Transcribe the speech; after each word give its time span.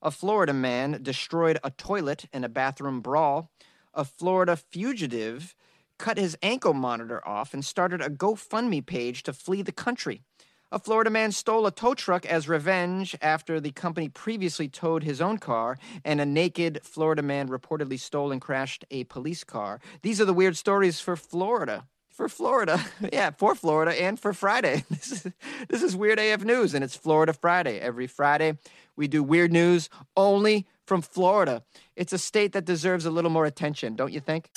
A 0.00 0.10
Florida 0.12 0.52
man 0.52 1.00
destroyed 1.02 1.58
a 1.64 1.70
toilet 1.70 2.26
in 2.32 2.44
a 2.44 2.48
bathroom 2.48 3.00
brawl. 3.00 3.50
A 3.94 4.04
Florida 4.04 4.56
fugitive 4.56 5.56
cut 5.98 6.18
his 6.18 6.36
ankle 6.40 6.74
monitor 6.74 7.26
off 7.26 7.52
and 7.52 7.64
started 7.64 8.00
a 8.00 8.08
GoFundMe 8.08 8.84
page 8.86 9.24
to 9.24 9.32
flee 9.32 9.62
the 9.62 9.72
country. 9.72 10.22
A 10.70 10.78
Florida 10.78 11.10
man 11.10 11.32
stole 11.32 11.66
a 11.66 11.72
tow 11.72 11.94
truck 11.94 12.26
as 12.26 12.46
revenge 12.46 13.16
after 13.22 13.58
the 13.58 13.72
company 13.72 14.08
previously 14.08 14.68
towed 14.68 15.02
his 15.02 15.20
own 15.20 15.38
car, 15.38 15.78
and 16.04 16.20
a 16.20 16.26
naked 16.26 16.80
Florida 16.84 17.22
man 17.22 17.48
reportedly 17.48 17.98
stole 17.98 18.30
and 18.30 18.40
crashed 18.40 18.84
a 18.90 19.04
police 19.04 19.44
car. 19.44 19.80
These 20.02 20.20
are 20.20 20.26
the 20.26 20.34
weird 20.34 20.56
stories 20.56 21.00
for 21.00 21.16
Florida. 21.16 21.86
For 22.10 22.28
Florida. 22.28 22.84
yeah, 23.12 23.30
for 23.30 23.54
Florida 23.54 23.92
and 24.00 24.20
for 24.20 24.32
Friday. 24.32 24.84
This 24.90 25.12
is, 25.12 25.32
this 25.68 25.82
is 25.82 25.96
Weird 25.96 26.18
AF 26.18 26.44
News, 26.44 26.74
and 26.74 26.84
it's 26.84 26.96
Florida 26.96 27.32
Friday. 27.32 27.78
Every 27.78 28.06
Friday, 28.06 28.58
we 28.98 29.08
do 29.08 29.22
weird 29.22 29.52
news 29.52 29.88
only 30.16 30.66
from 30.84 31.00
Florida. 31.00 31.62
It's 31.96 32.12
a 32.12 32.18
state 32.18 32.52
that 32.52 32.64
deserves 32.64 33.06
a 33.06 33.10
little 33.10 33.30
more 33.30 33.46
attention, 33.46 33.94
don't 33.94 34.12
you 34.12 34.20
think? 34.20 34.50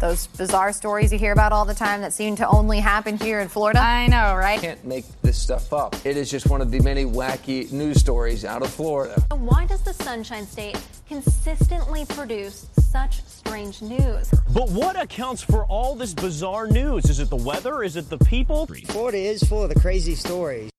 Those 0.00 0.26
bizarre 0.26 0.72
stories 0.72 1.12
you 1.12 1.18
hear 1.18 1.30
about 1.30 1.52
all 1.52 1.64
the 1.64 1.74
time 1.74 2.00
that 2.00 2.12
seem 2.12 2.34
to 2.36 2.48
only 2.48 2.80
happen 2.80 3.16
here 3.16 3.38
in 3.38 3.46
Florida. 3.46 3.78
I 3.78 4.08
know, 4.08 4.34
right? 4.34 4.60
Can't 4.60 4.84
make 4.84 5.04
this 5.22 5.38
stuff 5.38 5.72
up. 5.72 5.94
It 6.04 6.16
is 6.16 6.28
just 6.28 6.50
one 6.50 6.60
of 6.60 6.72
the 6.72 6.80
many 6.80 7.04
wacky 7.04 7.70
news 7.70 8.00
stories 8.00 8.44
out 8.44 8.62
of 8.62 8.70
Florida. 8.70 9.24
Why 9.30 9.64
does 9.64 9.82
the 9.82 9.92
Sunshine 9.92 10.44
State 10.44 10.76
consistently 11.06 12.04
produce 12.04 12.66
such 12.80 13.22
strange 13.26 13.80
news? 13.80 14.28
But 14.52 14.70
what 14.70 15.00
accounts 15.00 15.40
for 15.40 15.64
all 15.66 15.94
this 15.94 16.14
bizarre 16.14 16.66
news? 16.66 17.04
Is 17.08 17.20
it 17.20 17.30
the 17.30 17.36
weather? 17.36 17.84
Is 17.84 17.94
it 17.94 18.10
the 18.10 18.18
people? 18.18 18.66
Florida 18.86 19.18
is 19.18 19.44
full 19.44 19.62
of 19.62 19.68
the 19.72 19.78
crazy 19.78 20.16
stories. 20.16 20.71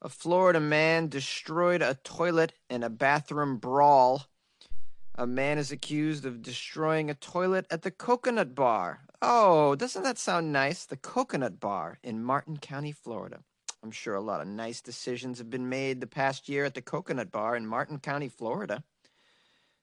A 0.00 0.08
Florida 0.08 0.60
man 0.60 1.08
destroyed 1.08 1.82
a 1.82 1.98
toilet 2.04 2.52
in 2.70 2.84
a 2.84 2.90
bathroom 2.90 3.56
brawl. 3.56 4.26
A 5.16 5.26
man 5.26 5.58
is 5.58 5.72
accused 5.72 6.24
of 6.24 6.40
destroying 6.40 7.10
a 7.10 7.14
toilet 7.14 7.66
at 7.68 7.82
the 7.82 7.90
Coconut 7.90 8.54
Bar. 8.54 9.00
Oh, 9.20 9.74
doesn't 9.74 10.04
that 10.04 10.16
sound 10.16 10.52
nice? 10.52 10.84
The 10.84 10.96
Coconut 10.96 11.58
Bar 11.58 11.98
in 12.04 12.22
Martin 12.22 12.58
County, 12.58 12.92
Florida. 12.92 13.40
I'm 13.82 13.90
sure 13.90 14.14
a 14.14 14.20
lot 14.20 14.40
of 14.40 14.46
nice 14.46 14.80
decisions 14.80 15.38
have 15.38 15.50
been 15.50 15.68
made 15.68 16.00
the 16.00 16.06
past 16.06 16.48
year 16.48 16.64
at 16.64 16.74
the 16.74 16.82
Coconut 16.82 17.32
Bar 17.32 17.56
in 17.56 17.66
Martin 17.66 17.98
County, 17.98 18.28
Florida. 18.28 18.84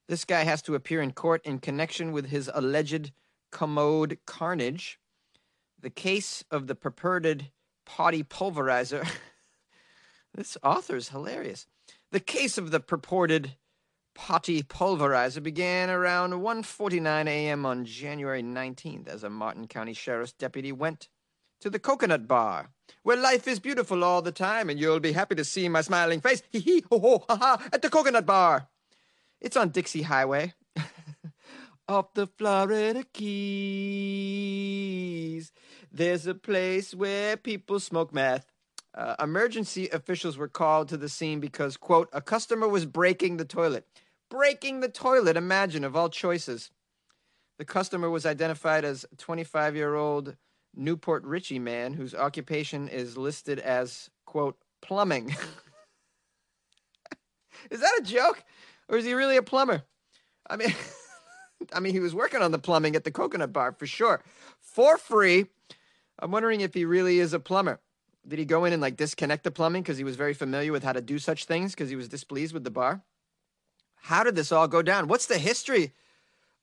This 0.08 0.24
guy 0.24 0.44
has 0.44 0.62
to 0.62 0.76
appear 0.76 1.02
in 1.02 1.12
court 1.12 1.46
in 1.46 1.60
connection 1.60 2.14
with 2.14 2.28
his 2.28 2.50
alleged 2.54 3.12
commode 3.52 4.20
carnage. 4.26 4.98
The 5.78 5.90
case 5.90 6.46
of 6.50 6.68
the 6.68 6.76
purported 6.76 7.52
potty 7.86 8.24
pulverizer. 8.24 9.06
this 10.36 10.58
author's 10.64 11.10
hilarious. 11.10 11.68
The 12.12 12.20
case 12.20 12.58
of 12.58 12.72
the 12.72 12.80
purported 12.80 13.56
potty 14.14 14.64
pulverizer 14.64 15.44
began 15.44 15.90
around 15.90 16.32
1:49 16.32 17.28
a.m. 17.28 17.66
on 17.66 17.86
January 17.86 18.42
19th 18.42 19.08
as 19.08 19.24
a 19.24 19.30
Martin 19.30 19.68
County 19.68 19.94
Sheriff's 19.94 20.34
deputy 20.34 20.72
went 20.72 21.10
to 21.62 21.70
the 21.70 21.80
Coconut 21.80 22.28
Bar, 22.28 22.70
where 23.04 23.18
life 23.18 23.48
is 23.48 23.60
beautiful 23.60 24.04
all 24.04 24.22
the 24.22 24.32
time 24.32 24.70
and 24.70 24.80
you'll 24.80 25.00
be 25.00 25.14
happy 25.14 25.36
to 25.36 25.44
see 25.44 25.70
my 25.70 25.82
smiling 25.82 26.22
face. 26.22 26.44
Hee 26.52 26.60
hee 26.60 26.84
ho 26.90 27.00
ho 27.00 27.26
ha 27.28 27.36
ha 27.36 27.68
at 27.74 27.82
the 27.82 27.90
Coconut 27.90 28.26
Bar. 28.26 28.68
It's 29.42 29.58
on 29.58 29.70
Dixie 29.70 30.04
Highway. 30.04 30.54
Off 31.88 32.14
the 32.14 32.26
Florida 32.28 33.04
Keys. 33.14 33.46
There's 35.92 36.26
a 36.26 36.34
place 36.34 36.96
where 36.96 37.38
people 37.38 37.80
smoke 37.80 38.12
meth. 38.14 38.55
Uh, 38.96 39.16
emergency 39.22 39.90
officials 39.90 40.38
were 40.38 40.48
called 40.48 40.88
to 40.88 40.98
the 40.98 41.10
scene 41.10 41.42
because, 41.42 41.76
quote, 41.76 42.10
a 42.14 42.22
customer 42.22 42.68
was 42.68 42.86
breaking 42.86 43.38
the 43.38 43.46
toilet 43.46 43.86
breaking 44.30 44.80
the 44.80 44.90
toilet, 44.90 45.38
imagine, 45.38 45.84
of 45.84 45.96
all 45.96 46.10
choices. 46.10 46.72
The 47.58 47.66
customer 47.66 48.10
was 48.10 48.26
identified 48.26 48.84
as 48.84 49.06
25 49.18 49.76
year 49.76 49.96
old 49.96 50.36
New 50.76 50.98
Port 50.98 51.24
Richey 51.24 51.60
man 51.60 51.94
whose 51.94 52.14
occupation 52.14 52.90
is 52.90 53.18
listed 53.18 53.60
as, 53.60 54.10
quote, 54.26 54.58
plumbing. 54.82 55.30
is 57.72 57.80
that 57.80 58.00
a 58.00 58.04
joke? 58.04 58.44
Or 58.90 58.98
is 58.98 59.06
he 59.06 59.14
really 59.14 59.38
a 59.38 59.42
plumber? 59.42 59.84
I 60.50 60.58
mean, 60.58 60.74
I 61.74 61.80
mean, 61.80 61.94
he 61.94 62.02
was 62.02 62.14
working 62.14 62.42
on 62.42 62.52
the 62.52 62.60
plumbing 62.60 62.96
at 62.96 63.06
the 63.06 63.12
coconut 63.12 63.54
bar 63.54 63.72
for 63.72 63.88
sure. 63.88 64.22
For 64.60 64.98
free. 64.98 65.46
I'm 66.20 66.32
wondering 66.32 66.62
if 66.62 66.74
he 66.74 66.86
really 66.86 67.20
is 67.20 67.34
a 67.34 67.40
plumber. 67.40 67.80
Did 68.28 68.40
he 68.40 68.46
go 68.46 68.66
in 68.66 68.74
and 68.74 68.82
like 68.82 68.98
disconnect 68.98 69.44
the 69.44 69.52
plumbing 69.52 69.84
because 69.84 69.98
he 69.98 70.04
was 70.04 70.16
very 70.16 70.34
familiar 70.34 70.72
with 70.72 70.84
how 70.84 70.94
to 70.94 71.02
do 71.02 71.20
such 71.20 71.46
things 71.46 71.74
because 71.74 71.90
he 71.90 71.96
was 71.96 72.10
displeased 72.10 72.54
with 72.54 72.64
the 72.64 72.72
bar? 72.72 73.02
How 73.96 74.24
did 74.24 74.36
this 74.36 74.52
all 74.52 74.68
go 74.68 74.82
down? 74.82 75.08
What's 75.08 75.28
the 75.28 75.38
history 75.38 75.94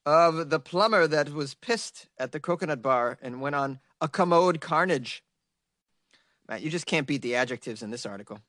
of 0.05 0.49
the 0.49 0.59
plumber 0.59 1.07
that 1.07 1.33
was 1.33 1.53
pissed 1.55 2.07
at 2.17 2.31
the 2.31 2.39
coconut 2.39 2.81
bar 2.81 3.17
and 3.21 3.41
went 3.41 3.55
on 3.55 3.79
a 4.01 4.07
commode 4.07 4.61
carnage? 4.61 5.23
Matt, 6.47 6.61
you 6.61 6.69
just 6.69 6.85
can't 6.85 7.07
beat 7.07 7.21
the 7.21 7.35
adjectives 7.35 7.81
in 7.81 7.91
this 7.91 8.05
article. 8.05 8.39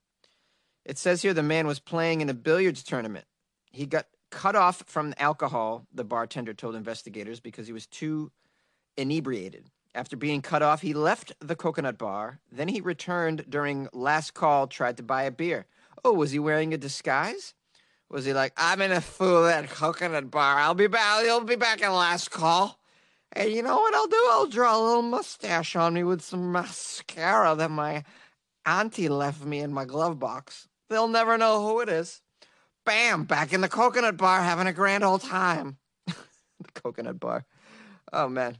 It 0.85 0.99
says 0.99 1.23
here 1.23 1.35
the 1.35 1.43
man 1.43 1.67
was 1.67 1.79
playing 1.79 2.21
in 2.21 2.29
a 2.29 2.35
billiards 2.35 2.83
tournament. 2.83 3.27
He 3.71 3.87
got 3.87 4.07
cut 4.31 4.57
off 4.57 4.83
from 4.87 5.15
alcohol, 5.17 5.87
the 5.93 6.05
bartender 6.05 6.55
told 6.55 6.75
investigators, 6.75 7.41
because 7.41 7.67
he 7.67 7.73
was 7.73 7.87
too 7.87 8.33
inebriated. 8.97 9.71
After 9.95 10.17
being 10.17 10.43
cut 10.43 10.63
off, 10.63 10.83
he 10.83 10.93
left 10.93 11.33
the 11.41 11.55
coconut 11.55 11.99
bar. 11.99 12.41
Then 12.51 12.69
he 12.69 12.81
returned 12.81 13.45
during 13.49 13.89
last 13.93 14.35
call, 14.35 14.67
tried 14.67 14.97
to 14.97 15.05
buy 15.05 15.23
a 15.23 15.31
beer. 15.31 15.67
Oh, 16.05 16.13
was 16.13 16.33
he 16.33 16.39
wearing 16.39 16.75
a 16.75 16.79
disguise? 16.79 17.55
Was 18.11 18.25
he 18.25 18.33
like, 18.33 18.53
I'm 18.57 18.83
in 18.83 18.93
a 18.93 19.01
fool 19.01 19.47
at 19.47 19.71
coconut 19.71 20.31
bar. 20.31 20.59
I'll 20.59 20.75
be 20.75 20.89
back. 20.89 21.25
He'll 21.25 21.45
be 21.45 21.57
back 21.57 21.81
in 21.81 21.93
last 21.93 22.31
call. 22.31 22.79
And 23.33 23.51
you 23.51 23.63
know 23.63 23.77
what 23.77 23.95
I'll 23.95 24.07
do? 24.07 24.29
I'll 24.31 24.47
draw 24.47 24.77
a 24.77 24.85
little 24.85 25.03
mustache 25.03 25.77
on 25.77 25.95
me 25.95 26.05
with 26.05 26.23
some 26.23 26.53
mascara 26.53 27.55
that 27.57 27.71
my 27.71 28.05
auntie 28.67 29.09
left 29.09 29.45
me 29.45 29.61
in 29.61 29.73
my 29.73 29.85
glove 29.85 30.19
box. 30.19 30.69
They'll 30.89 31.09
never 31.09 31.39
know 31.39 31.67
who 31.67 31.81
it 31.81 31.89
is. 31.89 32.21
Bam! 32.85 33.25
Back 33.25 33.53
in 33.53 33.61
the 33.61 33.69
coconut 33.69 34.17
bar, 34.17 34.43
having 34.43 34.67
a 34.67 34.73
grand 34.73 35.05
old 35.05 35.23
time. 35.23 35.79
the 36.07 36.15
coconut 36.75 37.19
bar. 37.19 37.45
Oh 38.13 38.29
man. 38.29 38.59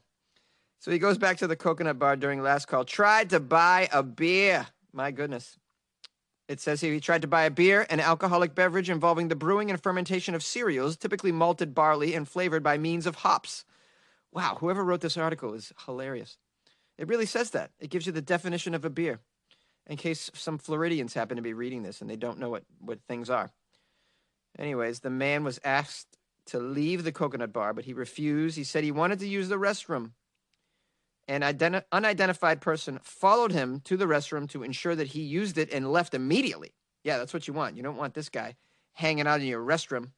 So 0.85 0.91
he 0.91 0.99
goes 0.99 1.17
back 1.17 1.39
to 1.39 1.47
the 1.47 1.57
coconut 1.57 1.99
bar 1.99 2.15
during 2.15 2.43
last 2.43 2.67
call. 2.67 2.85
Tried 2.85 3.31
to 3.31 3.41
buy 3.41 3.89
a 3.91 4.03
beer. 4.03 4.67
My 4.93 5.13
goodness. 5.13 5.57
It 6.47 6.61
says 6.61 6.83
he 6.83 7.01
tried 7.01 7.23
to 7.23 7.27
buy 7.27 7.45
a 7.45 7.51
beer, 7.51 7.87
an 7.89 8.01
alcoholic 8.01 8.55
beverage 8.55 8.91
involving 8.91 9.29
the 9.29 9.35
brewing 9.35 9.71
and 9.71 9.83
fermentation 9.83 10.35
of 10.35 10.43
cereals, 10.43 10.99
typically 10.99 11.33
malted 11.33 11.75
barley 11.75 12.15
and 12.15 12.29
flavored 12.29 12.63
by 12.63 12.77
means 12.77 13.07
of 13.07 13.15
hops. 13.15 13.65
Wow, 14.31 14.59
whoever 14.61 14.85
wrote 14.85 15.01
this 15.01 15.17
article 15.17 15.55
is 15.55 15.73
hilarious. 15.87 16.37
It 16.99 17.09
really 17.09 17.25
says 17.25 17.49
that. 17.53 17.71
It 17.81 17.89
gives 17.89 18.05
you 18.05 18.13
the 18.13 18.21
definition 18.21 18.75
of 18.75 18.85
a 18.85 18.91
beer 18.91 19.21
in 19.87 19.97
case 19.97 20.31
some 20.35 20.59
Floridians 20.59 21.15
happen 21.15 21.37
to 21.37 21.43
be 21.43 21.55
reading 21.55 21.83
this 21.83 22.03
and 22.03 22.11
they 22.11 22.17
don't 22.17 22.39
know 22.39 22.51
what, 22.51 22.65
what 22.79 22.99
things 23.09 23.31
are. 23.31 23.53
Anyways, 24.59 25.01
the 25.01 25.09
man 25.09 25.45
was 25.45 25.59
asked 25.65 26.19
to 26.49 26.59
leave 26.59 27.05
the 27.05 27.13
coconut 27.13 27.55
bar, 27.55 27.73
but 27.73 27.87
he 27.87 27.95
refused. 27.95 28.59
He 28.59 28.65
said 28.65 28.85
he 28.85 28.93
wanted 28.93 29.21
to 29.21 29.27
use 29.27 29.49
the 29.49 29.57
restroom 29.57 30.11
an 31.29 31.41
identi- 31.41 31.85
unidentified 31.93 32.61
person 32.61 33.01
followed 33.03 33.53
him 33.53 33.81
to 33.85 33.97
the 33.97 34.07
restroom 34.07 34.49
to 34.51 34.63
ensure 34.63 34.95
that 34.95 35.09
he 35.09 35.23
used 35.23 35.59
it 35.59 35.73
and 35.73 35.93
left 35.93 36.15
immediately. 36.15 36.75
Yeah, 37.03 37.19
that's 37.19 37.35
what 37.35 37.49
you 37.49 37.55
want. 37.55 37.77
You 37.77 37.83
don't 37.83 37.97
want 37.97 38.15
this 38.15 38.29
guy 38.29 38.57
hanging 38.93 39.27
out 39.27 39.41
in 39.41 39.47
your 39.47 39.65
restroom. 39.65 40.11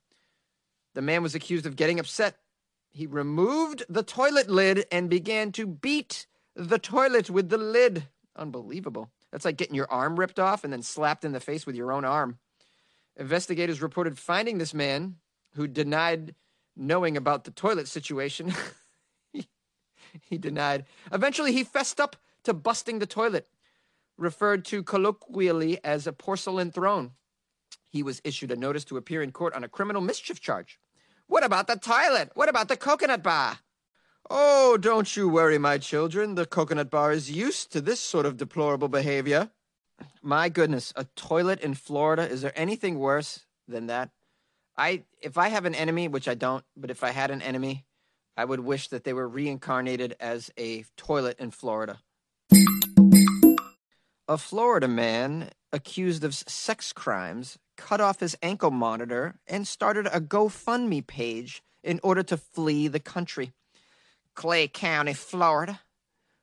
The 0.95 1.03
man 1.03 1.23
was 1.23 1.35
accused 1.35 1.67
of 1.67 1.77
getting 1.77 2.01
upset. 2.01 2.37
He 2.91 3.07
removed 3.07 3.85
the 3.89 4.03
toilet 4.03 4.49
lid 4.49 4.87
and 4.91 5.11
began 5.11 5.53
to 5.53 5.67
beat 5.67 6.27
the 6.55 6.79
toilet 6.79 7.29
with 7.29 7.51
the 7.51 7.59
lid. 7.59 8.07
Unbelievable. 8.35 9.11
That's 9.31 9.45
like 9.45 9.57
getting 9.57 9.75
your 9.75 9.91
arm 9.91 10.19
ripped 10.19 10.39
off 10.39 10.65
and 10.65 10.73
then 10.73 10.83
slapped 10.83 11.25
in 11.25 11.33
the 11.33 11.41
face 11.41 11.67
with 11.67 11.77
your 11.77 11.93
own 11.93 12.05
arm. 12.05 12.39
Investigators 13.17 13.83
reported 13.83 14.19
finding 14.19 14.59
this 14.59 14.75
man 14.75 15.17
who 15.55 15.67
denied 15.67 16.35
knowing 16.77 17.17
about 17.17 17.45
the 17.45 17.51
toilet 17.51 17.89
situation. 17.89 18.55
he 20.29 20.39
denied. 20.39 20.85
Eventually, 21.13 21.53
he 21.53 21.65
fessed 21.65 22.01
up 22.01 22.17
to 22.45 22.55
busting 22.55 22.99
the 22.99 23.07
toilet, 23.07 23.49
referred 24.17 24.65
to 24.67 24.83
colloquially 24.83 25.83
as 25.85 26.07
a 26.07 26.13
porcelain 26.13 26.71
throne. 26.71 27.13
He 27.91 28.03
was 28.03 28.21
issued 28.25 28.53
a 28.53 28.57
notice 28.57 28.85
to 28.87 28.97
appear 28.97 29.23
in 29.23 29.33
court 29.33 29.55
on 29.55 29.65
a 29.65 29.69
criminal 29.69 30.03
mischief 30.03 30.41
charge. 30.41 30.79
What 31.27 31.45
about 31.45 31.67
the 31.67 31.77
toilet? 31.77 32.31
What 32.35 32.49
about 32.49 32.69
the 32.69 32.77
coconut 32.77 33.23
bar? 33.23 33.59
Oh, 34.29 34.77
don't 34.77 35.17
you 35.17 35.29
worry, 35.29 35.59
my 35.59 35.79
children. 35.79 36.35
The 36.35 36.47
coconut 36.47 36.91
bar 36.91 37.13
is 37.13 37.31
used 37.31 37.73
to 37.73 37.81
this 37.81 38.01
sort 38.01 38.27
of 38.27 38.37
deplorable 38.37 38.89
behavior. 38.89 39.51
My 40.23 40.49
goodness, 40.49 40.93
a 40.97 41.05
toilet 41.17 41.61
in 41.61 41.75
Florida. 41.75 42.29
Is 42.29 42.43
there 42.43 42.53
anything 42.57 42.99
worse 42.99 43.47
than 43.69 43.87
that? 43.87 44.11
I 44.77 45.05
if 45.23 45.39
I 45.39 45.49
have 45.49 45.65
an 45.65 45.75
enemy, 45.75 46.09
which 46.09 46.29
I 46.29 46.35
don't, 46.35 46.65
but 46.77 46.91
if 46.91 47.03
I 47.03 47.11
had 47.11 47.31
an 47.31 47.41
enemy, 47.41 47.87
I 48.37 48.45
would 48.45 48.61
wish 48.61 48.89
that 48.89 49.05
they 49.05 49.13
were 49.13 49.29
reincarnated 49.29 50.15
as 50.21 50.51
a 50.59 50.85
toilet 50.97 51.39
in 51.39 51.51
Florida. 51.51 52.01
A 54.29 54.37
Florida 54.37 54.89
man 54.89 55.51
accused 55.73 56.25
of 56.25 56.35
sex 56.35 56.93
crimes 56.93 57.59
cut 57.77 58.01
off 58.01 58.21
his 58.21 58.37
ankle 58.43 58.71
monitor 58.71 59.37
and 59.47 59.67
started 59.67 60.07
a 60.07 60.21
GoFundMe 60.21 61.07
page 61.07 61.63
in 61.83 62.01
order 62.03 62.23
to 62.25 62.37
flee 62.37 62.89
the 62.89 63.01
country. 63.01 63.53
Clay 64.35 64.69
County, 64.69 65.15
Florida. 65.15 65.81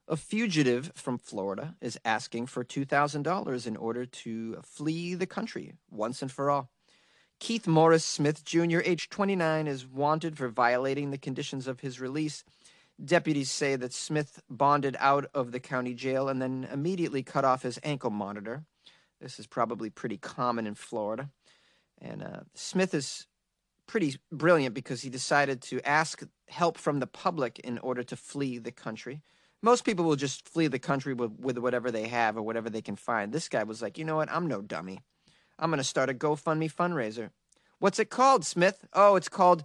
A 0.08 0.18
fugitive 0.18 0.92
from 0.96 1.18
Florida 1.18 1.76
is 1.80 1.98
asking 2.04 2.48
for 2.48 2.64
$2,000 2.64 3.68
in 3.68 3.78
order 3.78 4.06
to 4.06 4.58
flee 4.64 5.14
the 5.14 5.26
country 5.26 5.74
once 5.90 6.22
and 6.22 6.32
for 6.32 6.50
all. 6.50 6.73
Keith 7.40 7.68
Morris 7.68 8.06
Smith 8.06 8.46
Jr., 8.46 8.80
age 8.84 9.10
29, 9.10 9.68
is 9.68 9.86
wanted 9.86 10.38
for 10.38 10.50
violating 10.50 11.12
the 11.12 11.18
conditions 11.18 11.68
of 11.68 11.82
his 11.82 12.00
release. 12.00 12.44
Deputies 13.04 13.52
say 13.52 13.76
that 13.76 13.94
Smith 13.94 14.42
bonded 14.50 14.96
out 15.00 15.26
of 15.34 15.52
the 15.52 15.60
county 15.60 15.94
jail 15.94 16.30
and 16.30 16.42
then 16.42 16.68
immediately 16.72 17.24
cut 17.24 17.44
off 17.44 17.64
his 17.64 17.80
ankle 17.84 18.12
monitor. 18.12 18.64
This 19.20 19.40
is 19.40 19.48
probably 19.48 19.90
pretty 19.90 20.18
common 20.18 20.68
in 20.68 20.76
Florida. 20.76 21.30
And 22.02 22.24
uh, 22.24 22.40
Smith 22.54 22.94
is 22.94 23.28
pretty 23.88 24.18
brilliant 24.32 24.76
because 24.76 25.02
he 25.02 25.10
decided 25.10 25.62
to 25.62 25.82
ask 25.88 26.24
help 26.50 26.78
from 26.78 27.00
the 27.00 27.08
public 27.08 27.60
in 27.60 27.78
order 27.80 28.04
to 28.04 28.16
flee 28.16 28.58
the 28.58 28.72
country. 28.72 29.22
Most 29.62 29.86
people 29.86 30.06
will 30.06 30.16
just 30.16 30.48
flee 30.48 30.68
the 30.68 30.80
country 30.80 31.14
with, 31.14 31.32
with 31.40 31.58
whatever 31.58 31.90
they 31.90 32.08
have 32.08 32.38
or 32.38 32.42
whatever 32.42 32.70
they 32.70 32.82
can 32.82 32.96
find. 32.96 33.32
This 33.32 33.48
guy 33.48 33.64
was 33.64 33.82
like, 33.82 33.98
you 33.98 34.06
know 34.06 34.18
what? 34.18 34.32
I'm 34.32 34.48
no 34.48 34.62
dummy. 34.62 35.00
I'm 35.60 35.70
going 35.70 35.78
to 35.78 35.84
start 35.84 36.10
a 36.10 36.14
GoFundMe 36.14 36.72
fundraiser. 36.72 37.30
What's 37.80 38.00
it 38.00 38.10
called, 38.10 38.46
Smith? 38.46 38.86
Oh, 38.94 39.16
it's 39.16 39.30
called 39.30 39.64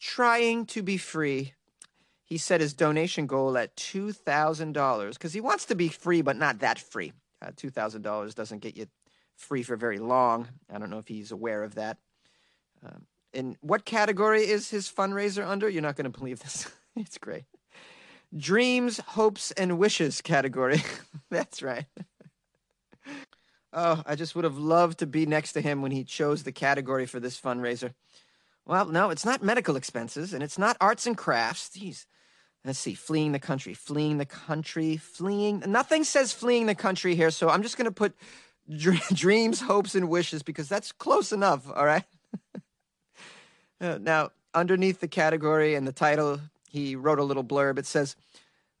Trying 0.00 0.66
to 0.66 0.82
Be 0.82 0.96
Free. 0.96 1.54
He 2.24 2.38
set 2.38 2.60
his 2.60 2.74
donation 2.74 3.26
goal 3.26 3.56
at 3.56 3.76
$2,000 3.76 5.12
because 5.12 5.32
he 5.32 5.40
wants 5.40 5.64
to 5.66 5.74
be 5.74 5.88
free, 5.88 6.22
but 6.22 6.36
not 6.36 6.58
that 6.58 6.78
free. 6.78 7.12
Uh, 7.40 7.50
$2,000 7.52 8.34
doesn't 8.34 8.58
get 8.58 8.76
you 8.76 8.86
free 9.36 9.62
for 9.62 9.76
very 9.76 9.98
long. 9.98 10.48
I 10.72 10.78
don't 10.78 10.90
know 10.90 10.98
if 10.98 11.08
he's 11.08 11.30
aware 11.30 11.62
of 11.62 11.76
that. 11.76 11.98
Um, 12.84 13.06
in 13.32 13.56
what 13.60 13.84
category 13.84 14.42
is 14.42 14.70
his 14.70 14.90
fundraiser 14.90 15.46
under? 15.46 15.68
You're 15.68 15.82
not 15.82 15.96
going 15.96 16.10
to 16.10 16.18
believe 16.18 16.40
this. 16.40 16.70
it's 16.96 17.18
great. 17.18 17.44
Dreams, 18.36 18.98
hopes, 18.98 19.52
and 19.52 19.78
wishes 19.78 20.20
category. 20.20 20.82
That's 21.30 21.62
right. 21.62 21.86
Oh, 23.76 24.02
I 24.06 24.16
just 24.16 24.34
would 24.34 24.44
have 24.44 24.58
loved 24.58 24.98
to 24.98 25.06
be 25.06 25.26
next 25.26 25.52
to 25.52 25.60
him 25.60 25.82
when 25.82 25.92
he 25.92 26.02
chose 26.02 26.42
the 26.42 26.50
category 26.50 27.06
for 27.06 27.20
this 27.20 27.40
fundraiser. 27.40 27.92
Well, 28.64 28.86
no, 28.86 29.10
it's 29.10 29.24
not 29.24 29.42
medical 29.42 29.76
expenses 29.76 30.34
and 30.34 30.42
it's 30.42 30.58
not 30.58 30.76
arts 30.80 31.06
and 31.06 31.16
crafts. 31.16 31.68
Jeez. 31.68 32.06
Let's 32.64 32.80
see, 32.80 32.94
fleeing 32.94 33.30
the 33.30 33.38
country, 33.38 33.74
fleeing 33.74 34.18
the 34.18 34.26
country, 34.26 34.96
fleeing. 34.96 35.62
Nothing 35.68 36.02
says 36.02 36.32
fleeing 36.32 36.66
the 36.66 36.74
country 36.74 37.14
here, 37.14 37.30
so 37.30 37.48
I'm 37.48 37.62
just 37.62 37.76
going 37.76 37.84
to 37.84 37.92
put 37.92 38.16
dreams, 39.14 39.60
hopes, 39.60 39.94
and 39.94 40.08
wishes 40.08 40.42
because 40.42 40.68
that's 40.68 40.90
close 40.90 41.30
enough, 41.30 41.70
all 41.72 41.86
right? 41.86 42.02
uh, 43.80 43.98
now, 44.00 44.30
underneath 44.52 44.98
the 44.98 45.06
category 45.06 45.76
and 45.76 45.86
the 45.86 45.92
title, 45.92 46.40
he 46.68 46.96
wrote 46.96 47.20
a 47.20 47.24
little 47.24 47.44
blurb. 47.44 47.78
It 47.78 47.86
says, 47.86 48.16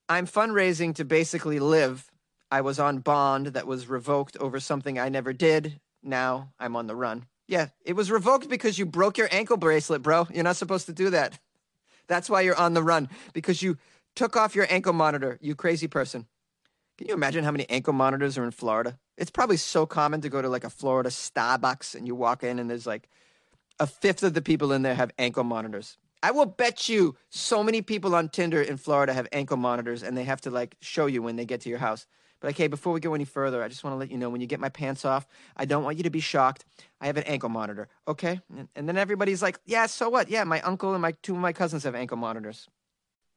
I'm 0.08 0.26
fundraising 0.26 0.96
to 0.96 1.04
basically 1.04 1.60
live. 1.60 2.10
I 2.50 2.60
was 2.60 2.78
on 2.78 2.98
bond 2.98 3.48
that 3.48 3.66
was 3.66 3.88
revoked 3.88 4.36
over 4.38 4.60
something 4.60 4.98
I 4.98 5.08
never 5.08 5.32
did. 5.32 5.80
Now 6.02 6.52
I'm 6.58 6.76
on 6.76 6.86
the 6.86 6.96
run. 6.96 7.26
Yeah, 7.48 7.68
it 7.84 7.94
was 7.94 8.10
revoked 8.10 8.48
because 8.48 8.78
you 8.78 8.86
broke 8.86 9.18
your 9.18 9.28
ankle 9.30 9.56
bracelet, 9.56 10.02
bro. 10.02 10.26
You're 10.32 10.44
not 10.44 10.56
supposed 10.56 10.86
to 10.86 10.92
do 10.92 11.10
that. 11.10 11.38
That's 12.08 12.30
why 12.30 12.42
you're 12.42 12.56
on 12.56 12.74
the 12.74 12.82
run 12.82 13.08
because 13.32 13.62
you 13.62 13.78
took 14.14 14.36
off 14.36 14.54
your 14.54 14.66
ankle 14.70 14.92
monitor, 14.92 15.38
you 15.40 15.54
crazy 15.54 15.88
person. 15.88 16.26
Can 16.98 17.08
you 17.08 17.14
imagine 17.14 17.44
how 17.44 17.50
many 17.50 17.68
ankle 17.68 17.92
monitors 17.92 18.38
are 18.38 18.44
in 18.44 18.50
Florida? 18.52 18.98
It's 19.18 19.30
probably 19.30 19.58
so 19.58 19.86
common 19.86 20.20
to 20.22 20.28
go 20.28 20.40
to 20.40 20.48
like 20.48 20.64
a 20.64 20.70
Florida 20.70 21.10
Starbucks 21.10 21.94
and 21.94 22.06
you 22.06 22.14
walk 22.14 22.42
in 22.42 22.58
and 22.58 22.70
there's 22.70 22.86
like 22.86 23.08
a 23.78 23.86
fifth 23.86 24.22
of 24.22 24.34
the 24.34 24.42
people 24.42 24.72
in 24.72 24.82
there 24.82 24.94
have 24.94 25.10
ankle 25.18 25.44
monitors. 25.44 25.98
I 26.22 26.30
will 26.30 26.46
bet 26.46 26.88
you 26.88 27.16
so 27.28 27.62
many 27.62 27.82
people 27.82 28.14
on 28.14 28.30
Tinder 28.30 28.62
in 28.62 28.78
Florida 28.78 29.12
have 29.12 29.28
ankle 29.32 29.58
monitors 29.58 30.02
and 30.02 30.16
they 30.16 30.24
have 30.24 30.40
to 30.42 30.50
like 30.50 30.76
show 30.80 31.06
you 31.06 31.22
when 31.22 31.36
they 31.36 31.44
get 31.44 31.60
to 31.62 31.68
your 31.68 31.78
house. 31.78 32.06
But 32.40 32.50
okay, 32.50 32.66
before 32.66 32.92
we 32.92 33.00
go 33.00 33.14
any 33.14 33.24
further, 33.24 33.62
I 33.62 33.68
just 33.68 33.82
want 33.82 33.94
to 33.94 33.98
let 33.98 34.10
you 34.10 34.18
know 34.18 34.28
when 34.28 34.40
you 34.40 34.46
get 34.46 34.60
my 34.60 34.68
pants 34.68 35.04
off, 35.04 35.26
I 35.56 35.64
don't 35.64 35.84
want 35.84 35.96
you 35.96 36.02
to 36.02 36.10
be 36.10 36.20
shocked. 36.20 36.64
I 37.00 37.06
have 37.06 37.16
an 37.16 37.24
ankle 37.24 37.48
monitor, 37.48 37.88
okay? 38.06 38.40
And, 38.74 38.88
then 38.88 38.96
everybody's 38.96 39.42
like, 39.42 39.58
yeah, 39.64 39.86
so 39.86 40.08
what? 40.08 40.28
Yeah, 40.28 40.44
my 40.44 40.60
uncle 40.60 40.92
and 40.92 41.02
my 41.02 41.12
two 41.22 41.34
of 41.34 41.40
my 41.40 41.52
cousins 41.52 41.84
have 41.84 41.94
ankle 41.94 42.16
monitors. 42.16 42.68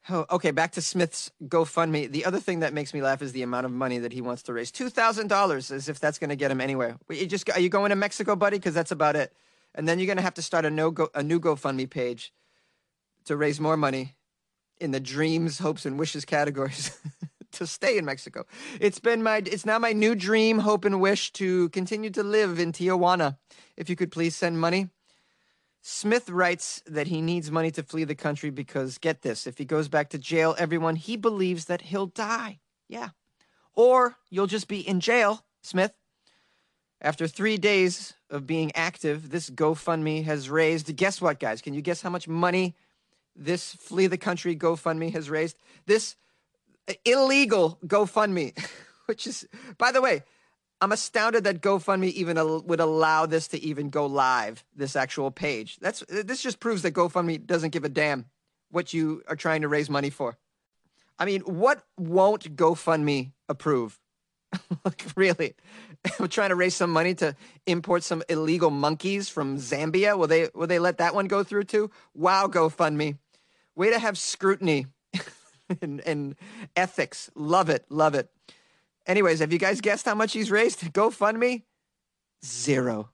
Oh, 0.10 0.25
okay, 0.31 0.51
back 0.51 0.72
to 0.74 0.81
Smith's 0.81 1.31
GoFundMe. 1.44 2.10
The 2.10 2.25
other 2.25 2.40
thing 2.40 2.62
that 2.62 2.74
makes 2.74 2.94
me 2.94 3.01
laugh 3.01 3.22
is 3.22 3.31
the 3.31 3.42
amount 3.42 3.66
of 3.66 3.72
money 3.72 4.00
that 4.00 4.13
he 4.13 4.22
wants 4.22 4.44
to 4.44 4.54
raise. 4.54 4.72
$2,000 4.72 5.72
as 5.72 5.90
if 5.90 6.00
that's 6.00 6.18
going 6.18 6.30
to 6.30 6.36
get 6.36 6.52
him 6.52 6.62
anywhere. 6.62 6.98
You 7.10 7.25
just 7.25 7.50
are 7.50 7.60
you 7.60 7.69
going 7.69 7.90
to 7.90 7.95
Mexico, 7.95 8.36
buddy? 8.36 8.60
Cuz 8.60 8.74
that's 8.74 8.92
about 8.92 9.16
it. 9.16 9.34
And 9.75 9.88
then 9.88 10.00
you're 10.00 10.07
going 10.07 10.18
to 10.18 10.24
have 10.24 10.34
to 10.36 10.42
start 10.42 10.66
a 10.66 10.69
no 10.69 10.90
go, 10.90 11.10
a 11.13 11.22
new 11.22 11.40
GoFundMe 11.40 11.90
page 11.90 12.34
to 13.25 13.36
raise 13.36 13.60
more 13.60 13.78
money 13.78 14.16
in 14.80 14.92
the 14.92 15.00
dreams, 15.00 15.60
hopes 15.60 15.86
and 15.86 16.00
wishes 16.00 16.25
categories. 16.25 16.98
to 17.59 17.67
stay 17.67 17.97
in 17.97 18.06
Mexico. 18.06 18.45
It's 18.81 19.00
been 19.00 19.23
my 19.23 19.44
it's 19.45 19.65
now 19.65 19.79
my 19.79 19.94
new 19.94 20.15
dream, 20.15 20.59
hope 20.59 20.83
and 20.83 21.00
wish 21.00 21.31
to 21.33 21.69
continue 21.69 22.09
to 22.09 22.23
live 22.23 22.59
in 22.59 22.71
Tijuana. 22.73 23.38
If 23.77 23.89
you 23.89 23.95
could 23.95 24.11
please 24.11 24.35
send 24.35 24.59
money. 24.59 24.89
Smith 25.81 26.29
writes 26.29 26.83
that 26.88 27.07
he 27.07 27.21
needs 27.21 27.50
money 27.50 27.71
to 27.71 27.83
flee 27.83 28.03
the 28.03 28.13
country 28.13 28.50
because 28.50 28.97
get 28.97 29.21
this, 29.21 29.47
if 29.47 29.57
he 29.57 29.63
goes 29.63 29.88
back 29.88 30.09
to 30.09 30.17
jail, 30.17 30.53
everyone 30.57 30.97
he 30.97 31.15
believes 31.15 31.65
that 31.65 31.83
he'll 31.83 32.07
die. 32.07 32.59
Yeah. 32.89 33.09
Or 33.75 34.17
you'll 34.29 34.47
just 34.47 34.67
be 34.67 34.85
in 34.85 35.00
jail, 35.00 35.45
Smith. 35.61 35.94
After 37.01 37.27
3 37.27 37.56
days 37.57 38.13
of 38.29 38.45
being 38.45 38.73
active, 38.75 39.29
this 39.29 39.50
GoFundMe 39.50 40.25
has 40.25 40.50
raised 40.50 40.94
guess 40.97 41.21
what 41.21 41.39
guys? 41.39 41.61
Can 41.61 41.73
you 41.73 41.81
guess 41.81 42.01
how 42.01 42.09
much 42.09 42.27
money 42.27 42.75
this 43.33 43.73
flee 43.75 44.07
the 44.07 44.17
country 44.17 44.57
GoFundMe 44.57 45.13
has 45.13 45.29
raised? 45.29 45.57
This 45.85 46.17
illegal 47.06 47.80
GoFundMe, 47.86 48.57
which 49.06 49.27
is, 49.27 49.47
by 49.77 49.91
the 49.91 50.01
way, 50.01 50.24
I'm 50.81 50.91
astounded 50.91 51.44
that 51.44 51.62
GoFundMe 51.62 52.12
even 52.13 52.38
al- 52.38 52.62
would 52.62 52.80
allow 52.80 53.25
this 53.25 53.50
to 53.50 53.62
even 53.62 53.89
go 53.89 54.06
live. 54.06 54.63
This 54.75 54.95
actual 54.95 55.31
page. 55.31 55.77
That's 55.80 56.03
this 56.07 56.41
just 56.41 56.59
proves 56.59 56.83
that 56.83 56.94
GoFundMe 56.94 57.45
doesn't 57.45 57.71
give 57.71 57.83
a 57.83 57.89
damn 57.89 58.25
what 58.71 58.94
you 58.94 59.24
are 59.27 59.36
trying 59.36 59.62
to 59.62 59.68
raise 59.68 59.89
money 59.89 60.09
for. 60.09 60.38
I 61.18 61.25
mean, 61.25 61.41
what 61.41 61.83
won't 61.97 62.56
GoFundMe 62.56 63.33
approve? 63.50 64.00
like 64.85 65.06
really, 65.15 65.53
we're 66.19 66.27
trying 66.27 66.50
to 66.50 66.56
raise 66.56 66.75
some 66.75 66.92
money 66.92 67.13
to 67.15 67.35
import 67.65 68.03
some 68.03 68.24
illegal 68.30 68.69
monkeys 68.69 69.27
from 69.27 69.57
Zambia. 69.57 70.18
Will 70.18 70.28
they 70.28 70.49
will 70.56 70.68
they 70.68 70.80
let 70.80 70.99
that 70.99 71.14
one 71.14 71.28
go 71.28 71.44
through 71.44 71.66
too? 71.66 71.92
Wow, 72.14 72.47
GoFundMe, 72.47 73.18
way 73.75 73.90
to 73.92 73.99
have 73.99 74.18
scrutiny 74.18 74.87
and, 75.81 76.35
ethics. 76.76 77.30
Love 77.35 77.69
it. 77.69 77.85
Love 77.90 78.16
it. 78.16 78.30
Anyways, 79.06 79.40
have 79.40 79.52
you 79.54 79.59
guys 79.59 79.81
guessed 79.81 80.06
how 80.06 80.16
much 80.16 80.33
he's 80.33 80.52
raised? 80.52 80.80
GoFundMe? 80.94 81.64
Zero. 82.44 83.09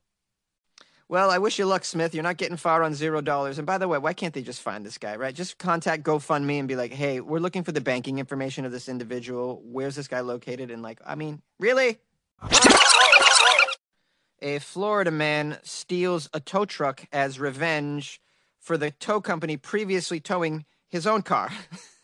Well, 1.08 1.30
I 1.30 1.38
wish 1.38 1.60
you 1.60 1.66
luck, 1.66 1.86
Smith. 1.86 2.16
You're 2.16 2.24
not 2.24 2.38
getting 2.38 2.58
far 2.58 2.82
on 2.82 2.96
zero 2.96 3.22
dollars. 3.22 3.60
And 3.60 3.68
by 3.68 3.78
the 3.78 3.88
way, 3.88 4.00
why 4.00 4.14
can't 4.14 4.34
they 4.34 4.42
just 4.42 4.62
find 4.62 4.84
this 4.84 4.98
guy, 4.98 5.16
right? 5.16 5.36
Just 5.36 5.60
contact 5.60 6.04
GoFundMe 6.04 6.58
and 6.58 6.68
be 6.68 6.76
like, 6.76 6.92
hey, 6.92 7.20
we're 7.22 7.40
looking 7.40 7.64
for 7.64 7.72
the 7.72 7.82
banking 7.82 8.18
information 8.18 8.66
of 8.66 8.72
this 8.72 8.90
individual. 8.90 9.62
Where's 9.64 9.96
this 9.96 10.08
guy 10.08 10.22
located? 10.22 10.72
And 10.72 10.82
like, 10.82 11.00
I 11.06 11.14
mean, 11.14 11.44
really? 11.60 12.00
A 14.42 14.60
Florida 14.60 15.12
man 15.12 15.60
steals 15.62 16.28
a 16.34 16.40
tow 16.40 16.66
truck 16.66 17.06
as 17.12 17.40
revenge 17.40 18.20
for 18.60 18.76
the 18.78 18.90
tow 18.90 19.22
company 19.22 19.58
previously 19.58 20.20
towing 20.20 20.66
his 20.90 21.06
own 21.06 21.22
car. 21.22 21.52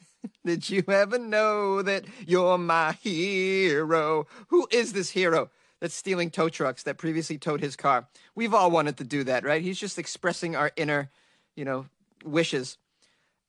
Did 0.43 0.69
you 0.69 0.83
ever 0.88 1.19
know 1.19 1.83
that 1.83 2.05
you're 2.25 2.57
my 2.57 2.93
hero? 2.93 4.25
Who 4.48 4.67
is 4.71 4.93
this 4.93 5.12
hero 5.12 5.51
that's 5.79 5.93
stealing 5.93 6.31
tow 6.31 6.50
trucks 6.50 6.81
that 6.83 6.98
previously 6.98 7.38
towed 7.38 7.62
his 7.62 7.75
car? 7.75 8.07
We've 8.33 8.53
all 8.53 8.71
wanted 8.71 8.98
to 8.98 9.03
do 9.03 9.24
that, 9.25 9.43
right? 9.43 9.62
He's 9.62 9.79
just 9.79 10.00
expressing 10.00 10.55
our 10.55 10.71
inner, 10.75 11.12
you 11.55 11.63
know, 11.63 11.86
wishes. 12.25 12.77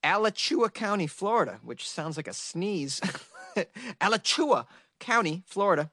Alachua 0.05 0.69
County, 0.69 1.07
Florida, 1.07 1.61
which 1.63 1.89
sounds 1.89 2.19
like 2.19 2.29
a 2.29 2.35
sneeze. 2.35 3.01
Alachua 4.01 4.67
County, 4.99 5.45
Florida. 5.47 5.91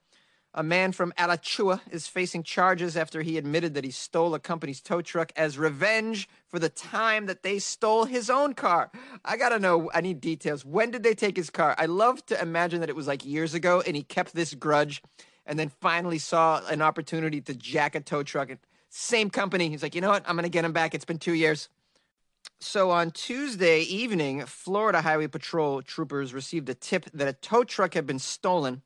A 0.55 0.63
man 0.63 0.93
from 0.93 1.13
Alachua 1.15 1.79
is 1.91 2.07
facing 2.07 2.41
charges 2.41 2.97
after 2.97 3.21
he 3.21 3.37
admitted 3.37 3.75
that 3.75 3.83
he 3.83 3.91
stole 3.91 4.33
a 4.33 4.39
company's 4.39 4.81
tow 4.81 4.99
truck 4.99 5.31
as 5.35 5.59
revenge 5.59 6.27
for 6.47 6.57
the 6.57 6.69
time 6.69 7.27
that 7.27 7.43
they 7.43 7.59
stole 7.59 8.05
his 8.05 8.31
own 8.31 8.55
car. 8.55 8.89
I 9.23 9.37
gotta 9.37 9.59
know, 9.59 9.91
I 9.93 10.01
need 10.01 10.19
details. 10.19 10.65
When 10.65 10.89
did 10.89 11.03
they 11.03 11.13
take 11.13 11.37
his 11.37 11.51
car? 11.51 11.75
I 11.77 11.85
love 11.85 12.25
to 12.27 12.41
imagine 12.41 12.79
that 12.79 12.89
it 12.89 12.95
was 12.95 13.05
like 13.05 13.23
years 13.23 13.53
ago 13.53 13.83
and 13.85 13.95
he 13.95 14.01
kept 14.01 14.33
this 14.33 14.55
grudge 14.55 15.03
and 15.45 15.59
then 15.59 15.69
finally 15.81 16.17
saw 16.17 16.65
an 16.67 16.81
opportunity 16.81 17.41
to 17.41 17.53
jack 17.53 17.93
a 17.93 17.99
tow 17.99 18.23
truck. 18.23 18.49
Same 18.89 19.29
company. 19.29 19.69
He's 19.69 19.83
like, 19.83 19.93
you 19.93 20.01
know 20.01 20.09
what? 20.09 20.27
I'm 20.27 20.35
gonna 20.35 20.49
get 20.49 20.65
him 20.65 20.73
back. 20.73 20.95
It's 20.95 21.05
been 21.05 21.19
two 21.19 21.35
years. 21.35 21.69
So 22.59 22.89
on 22.89 23.11
Tuesday 23.11 23.81
evening, 23.81 24.45
Florida 24.47 25.01
Highway 25.01 25.27
Patrol 25.27 25.83
troopers 25.83 26.33
received 26.33 26.69
a 26.69 26.73
tip 26.73 27.05
that 27.13 27.27
a 27.27 27.33
tow 27.33 27.63
truck 27.63 27.93
had 27.93 28.07
been 28.07 28.17
stolen 28.17 28.81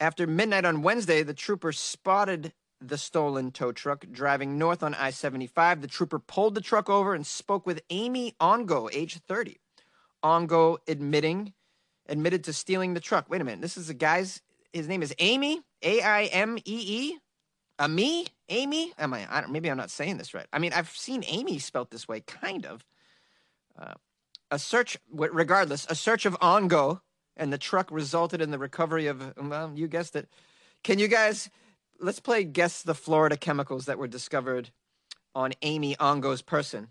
After 0.00 0.26
midnight 0.26 0.64
on 0.64 0.82
Wednesday, 0.82 1.22
the 1.22 1.34
trooper 1.34 1.72
spotted 1.72 2.52
the 2.80 2.98
stolen 2.98 3.50
tow 3.50 3.72
truck 3.72 4.04
driving 4.10 4.58
north 4.58 4.82
on 4.82 4.94
I 4.94 5.10
75. 5.10 5.80
The 5.80 5.88
trooper 5.88 6.18
pulled 6.18 6.54
the 6.54 6.60
truck 6.60 6.90
over 6.90 7.14
and 7.14 7.26
spoke 7.26 7.66
with 7.66 7.80
Amy 7.90 8.34
Ongo, 8.40 8.90
age 8.92 9.18
30. 9.26 9.58
Ongo 10.22 10.78
admitting 10.88 11.52
admitted 12.08 12.44
to 12.44 12.52
stealing 12.52 12.94
the 12.94 13.00
truck. 13.00 13.30
Wait 13.30 13.40
a 13.40 13.44
minute. 13.44 13.62
This 13.62 13.76
is 13.76 13.88
a 13.88 13.94
guy's 13.94 14.42
his 14.72 14.88
name 14.88 15.02
is 15.02 15.14
Amy, 15.20 15.62
A 15.82 16.02
I 16.02 16.24
M 16.24 16.58
E 16.58 16.62
E. 16.66 17.18
A 17.78 17.88
me? 17.88 18.26
Amy? 18.48 18.92
Am 18.98 19.14
I, 19.14 19.26
I 19.30 19.40
don't, 19.40 19.52
maybe 19.52 19.70
I'm 19.70 19.76
not 19.76 19.90
saying 19.90 20.18
this 20.18 20.34
right. 20.34 20.46
I 20.52 20.58
mean, 20.58 20.72
I've 20.72 20.90
seen 20.90 21.24
Amy 21.26 21.58
spelt 21.58 21.90
this 21.90 22.06
way 22.06 22.20
kind 22.20 22.66
of. 22.66 22.84
Uh, 23.78 23.94
a 24.50 24.58
search 24.58 24.96
regardless, 25.10 25.86
a 25.88 25.94
search 25.94 26.26
of 26.26 26.38
Ongo 26.40 27.00
and 27.36 27.52
the 27.52 27.58
truck 27.58 27.90
resulted 27.90 28.40
in 28.40 28.50
the 28.50 28.58
recovery 28.58 29.06
of 29.06 29.34
well, 29.36 29.72
you 29.74 29.88
guessed 29.88 30.16
it. 30.16 30.28
Can 30.82 30.98
you 30.98 31.08
guys 31.08 31.50
let's 32.00 32.20
play 32.20 32.44
guess 32.44 32.82
the 32.82 32.94
Florida 32.94 33.36
chemicals 33.36 33.86
that 33.86 33.98
were 33.98 34.08
discovered 34.08 34.70
on 35.34 35.52
Amy 35.62 35.96
Ongo's 35.96 36.42
person. 36.42 36.88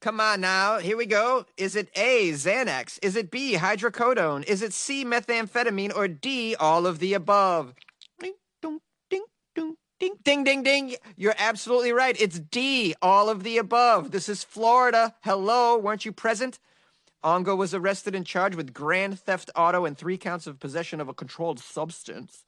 Come 0.00 0.20
on 0.20 0.40
now, 0.40 0.78
here 0.78 0.96
we 0.96 1.04
go. 1.04 1.44
Is 1.56 1.76
it 1.76 1.90
A, 1.94 2.30
Xanax? 2.30 2.98
Is 3.02 3.16
it 3.16 3.30
B, 3.30 3.56
hydrocodone? 3.56 4.44
Is 4.44 4.62
it 4.62 4.72
C, 4.72 5.04
methamphetamine? 5.04 5.94
Or 5.94 6.08
D, 6.08 6.54
all 6.54 6.86
of 6.86 7.00
the 7.00 7.12
above? 7.12 7.74
Ding, 8.18 8.32
ding, 8.62 8.78
ding, 9.10 9.24
ding, 9.54 9.76
ding, 9.98 10.14
ding, 10.24 10.44
ding, 10.44 10.62
ding. 10.62 10.94
You're 11.16 11.34
absolutely 11.36 11.92
right. 11.92 12.18
It's 12.18 12.38
D, 12.38 12.94
all 13.02 13.28
of 13.28 13.42
the 13.42 13.58
above. 13.58 14.10
This 14.10 14.30
is 14.30 14.42
Florida. 14.42 15.14
Hello, 15.22 15.76
weren't 15.76 16.06
you 16.06 16.12
present? 16.12 16.58
Ongo 17.22 17.56
was 17.56 17.74
arrested 17.74 18.14
and 18.14 18.26
charged 18.26 18.56
with 18.56 18.72
grand 18.72 19.18
theft 19.20 19.50
auto 19.54 19.84
and 19.84 19.96
three 19.96 20.16
counts 20.16 20.46
of 20.46 20.58
possession 20.58 21.00
of 21.00 21.08
a 21.08 21.14
controlled 21.14 21.60
substance. 21.60 22.44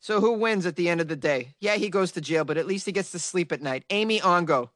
So 0.00 0.20
who 0.20 0.32
wins 0.32 0.64
at 0.64 0.76
the 0.76 0.88
end 0.88 1.00
of 1.00 1.08
the 1.08 1.16
day? 1.16 1.54
Yeah, 1.60 1.74
he 1.74 1.90
goes 1.90 2.12
to 2.12 2.20
jail, 2.20 2.44
but 2.44 2.56
at 2.56 2.66
least 2.66 2.86
he 2.86 2.92
gets 2.92 3.10
to 3.12 3.18
sleep 3.18 3.52
at 3.52 3.60
night. 3.60 3.84
Amy 3.90 4.20
Ongo, 4.20 4.70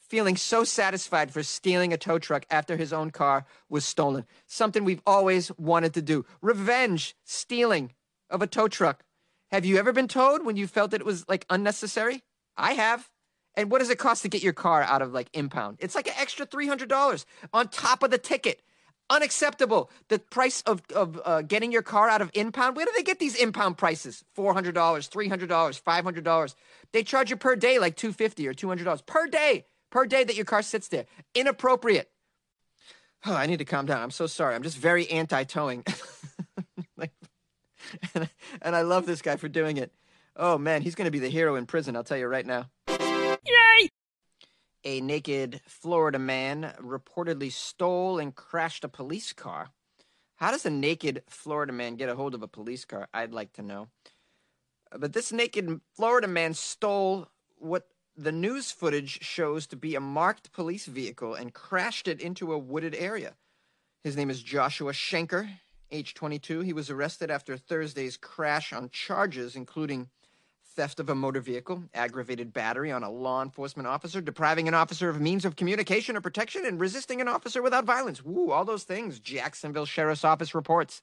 feeling 0.00 0.36
so 0.36 0.64
satisfied 0.64 1.30
for 1.30 1.42
stealing 1.42 1.92
a 1.92 1.98
tow 1.98 2.18
truck 2.18 2.44
after 2.50 2.76
his 2.76 2.92
own 2.92 3.10
car 3.10 3.44
was 3.68 3.84
stolen. 3.84 4.26
Something 4.46 4.84
we've 4.84 5.02
always 5.06 5.50
wanted 5.56 5.94
to 5.94 6.02
do. 6.02 6.24
Revenge 6.40 7.14
stealing 7.24 7.92
of 8.28 8.42
a 8.42 8.46
tow 8.46 8.66
truck. 8.66 9.04
Have 9.50 9.64
you 9.64 9.76
ever 9.76 9.92
been 9.92 10.08
towed 10.08 10.44
when 10.44 10.56
you 10.56 10.66
felt 10.66 10.90
that 10.90 11.00
it 11.00 11.06
was 11.06 11.28
like 11.28 11.46
unnecessary? 11.50 12.22
I 12.56 12.72
have. 12.72 13.10
And 13.54 13.70
what 13.70 13.80
does 13.80 13.90
it 13.90 13.98
cost 13.98 14.22
to 14.22 14.28
get 14.28 14.42
your 14.42 14.52
car 14.52 14.82
out 14.82 15.02
of 15.02 15.12
like 15.12 15.28
impound? 15.32 15.78
It's 15.80 15.94
like 15.94 16.06
an 16.06 16.14
extra 16.18 16.46
$300 16.46 17.24
on 17.52 17.68
top 17.68 18.02
of 18.02 18.10
the 18.10 18.18
ticket 18.18 18.62
unacceptable. 19.10 19.90
The 20.08 20.18
price 20.18 20.62
of, 20.62 20.82
of 20.94 21.20
uh, 21.24 21.42
getting 21.42 21.70
your 21.70 21.82
car 21.82 22.08
out 22.08 22.22
of 22.22 22.30
impound, 22.34 22.76
where 22.76 22.86
do 22.86 22.92
they 22.96 23.02
get 23.02 23.18
these 23.18 23.36
impound 23.36 23.76
prices? 23.76 24.24
$400, 24.36 24.72
$300, 24.72 25.82
$500. 25.82 26.54
They 26.92 27.02
charge 27.02 27.30
you 27.30 27.36
per 27.36 27.54
day 27.54 27.78
like 27.78 27.96
250 27.96 28.48
or 28.48 28.54
$200 28.54 29.06
per 29.06 29.26
day, 29.26 29.66
per 29.90 30.06
day 30.06 30.24
that 30.24 30.34
your 30.36 30.44
car 30.44 30.62
sits 30.62 30.88
there. 30.88 31.06
Inappropriate. 31.34 32.10
Oh, 33.24 33.34
I 33.34 33.46
need 33.46 33.58
to 33.58 33.64
calm 33.64 33.86
down. 33.86 34.02
I'm 34.02 34.10
so 34.10 34.26
sorry. 34.26 34.54
I'm 34.54 34.64
just 34.64 34.78
very 34.78 35.08
anti 35.08 35.44
towing. 35.44 35.84
and, 38.14 38.28
and 38.62 38.74
I 38.76 38.82
love 38.82 39.06
this 39.06 39.22
guy 39.22 39.36
for 39.36 39.48
doing 39.48 39.76
it. 39.76 39.92
Oh 40.34 40.58
man, 40.58 40.82
he's 40.82 40.94
going 40.94 41.04
to 41.04 41.10
be 41.10 41.18
the 41.18 41.28
hero 41.28 41.56
in 41.56 41.66
prison, 41.66 41.94
I'll 41.94 42.04
tell 42.04 42.16
you 42.16 42.26
right 42.26 42.46
now 42.46 42.70
a 44.84 45.00
naked 45.00 45.60
Florida 45.66 46.18
man 46.18 46.74
reportedly 46.80 47.52
stole 47.52 48.18
and 48.18 48.34
crashed 48.34 48.84
a 48.84 48.88
police 48.88 49.32
car. 49.32 49.68
How 50.36 50.50
does 50.50 50.66
a 50.66 50.70
naked 50.70 51.22
Florida 51.28 51.72
man 51.72 51.96
get 51.96 52.08
a 52.08 52.16
hold 52.16 52.34
of 52.34 52.42
a 52.42 52.48
police 52.48 52.84
car? 52.84 53.08
I'd 53.14 53.32
like 53.32 53.52
to 53.54 53.62
know. 53.62 53.88
Uh, 54.90 54.98
but 54.98 55.12
this 55.12 55.32
naked 55.32 55.80
Florida 55.94 56.26
man 56.26 56.54
stole 56.54 57.28
what 57.58 57.86
the 58.16 58.32
news 58.32 58.70
footage 58.70 59.22
shows 59.22 59.66
to 59.68 59.76
be 59.76 59.94
a 59.94 60.00
marked 60.00 60.52
police 60.52 60.86
vehicle 60.86 61.34
and 61.34 61.54
crashed 61.54 62.08
it 62.08 62.20
into 62.20 62.52
a 62.52 62.58
wooded 62.58 62.94
area. 62.94 63.34
His 64.02 64.16
name 64.16 64.30
is 64.30 64.42
Joshua 64.42 64.92
Schenker, 64.92 65.48
age 65.90 66.14
22. 66.14 66.60
He 66.60 66.72
was 66.72 66.90
arrested 66.90 67.30
after 67.30 67.56
Thursday's 67.56 68.16
crash 68.16 68.72
on 68.72 68.90
charges 68.90 69.54
including 69.54 70.08
theft 70.72 71.00
of 71.00 71.08
a 71.08 71.14
motor 71.14 71.40
vehicle, 71.40 71.84
aggravated 71.94 72.52
battery 72.52 72.90
on 72.90 73.02
a 73.02 73.10
law 73.10 73.42
enforcement 73.42 73.86
officer, 73.86 74.20
depriving 74.20 74.68
an 74.68 74.74
officer 74.74 75.08
of 75.08 75.20
means 75.20 75.44
of 75.44 75.56
communication 75.56 76.16
or 76.16 76.20
protection, 76.20 76.64
and 76.66 76.80
resisting 76.80 77.20
an 77.20 77.28
officer 77.28 77.62
without 77.62 77.84
violence. 77.84 78.24
Woo, 78.24 78.50
all 78.50 78.64
those 78.64 78.84
things. 78.84 79.20
Jacksonville 79.20 79.86
Sheriff's 79.86 80.24
Office 80.24 80.54
reports. 80.54 81.02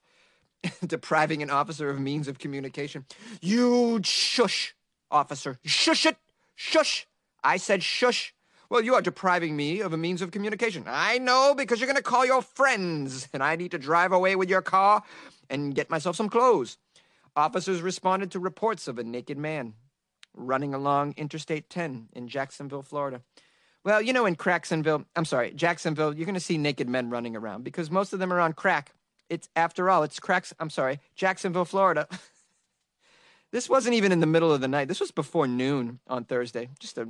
depriving 0.86 1.42
an 1.42 1.50
officer 1.50 1.88
of 1.88 1.98
means 1.98 2.28
of 2.28 2.38
communication. 2.38 3.06
You 3.40 4.00
shush, 4.04 4.74
officer. 5.10 5.58
Shush 5.64 6.06
it. 6.06 6.16
Shush. 6.54 7.06
I 7.42 7.56
said 7.56 7.82
shush. 7.82 8.34
Well, 8.68 8.82
you 8.82 8.94
are 8.94 9.02
depriving 9.02 9.56
me 9.56 9.80
of 9.80 9.92
a 9.92 9.96
means 9.96 10.22
of 10.22 10.30
communication. 10.30 10.84
I 10.86 11.18
know 11.18 11.54
because 11.56 11.80
you're 11.80 11.88
going 11.88 11.96
to 11.96 12.02
call 12.02 12.24
your 12.24 12.42
friends, 12.42 13.28
and 13.32 13.42
I 13.42 13.56
need 13.56 13.72
to 13.72 13.78
drive 13.78 14.12
away 14.12 14.36
with 14.36 14.48
your 14.48 14.62
car 14.62 15.02
and 15.48 15.74
get 15.74 15.90
myself 15.90 16.14
some 16.14 16.28
clothes. 16.28 16.78
Officers 17.36 17.82
responded 17.82 18.30
to 18.32 18.38
reports 18.38 18.88
of 18.88 18.98
a 18.98 19.04
naked 19.04 19.38
man 19.38 19.74
running 20.34 20.74
along 20.74 21.14
Interstate 21.16 21.68
10 21.70 22.08
in 22.12 22.28
Jacksonville, 22.28 22.82
Florida. 22.82 23.22
Well, 23.82 24.02
you 24.02 24.12
know, 24.12 24.26
in 24.26 24.36
Cracksonville, 24.36 25.06
I'm 25.16 25.24
sorry, 25.24 25.52
Jacksonville, 25.52 26.14
you're 26.14 26.26
going 26.26 26.34
to 26.34 26.40
see 26.40 26.58
naked 26.58 26.88
men 26.88 27.08
running 27.08 27.34
around 27.34 27.64
because 27.64 27.90
most 27.90 28.12
of 28.12 28.18
them 28.18 28.32
are 28.32 28.40
on 28.40 28.52
crack. 28.52 28.92
It's, 29.28 29.48
after 29.56 29.88
all, 29.88 30.02
it's 30.02 30.20
cracks, 30.20 30.52
I'm 30.60 30.70
sorry, 30.70 31.00
Jacksonville, 31.14 31.64
Florida. 31.64 32.06
this 33.52 33.68
wasn't 33.68 33.94
even 33.94 34.12
in 34.12 34.20
the 34.20 34.26
middle 34.26 34.52
of 34.52 34.60
the 34.60 34.68
night. 34.68 34.88
This 34.88 35.00
was 35.00 35.10
before 35.10 35.46
noon 35.46 36.00
on 36.06 36.24
Thursday. 36.24 36.68
Just 36.78 36.98
a, 36.98 37.08